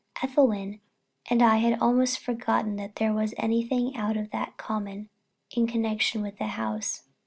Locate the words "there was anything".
2.95-3.95